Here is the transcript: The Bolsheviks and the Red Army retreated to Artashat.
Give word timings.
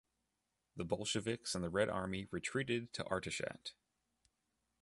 The 0.77 0.83
Bolsheviks 0.83 1.53
and 1.53 1.63
the 1.63 1.69
Red 1.69 1.87
Army 1.87 2.27
retreated 2.31 2.91
to 2.93 3.03
Artashat. 3.03 3.73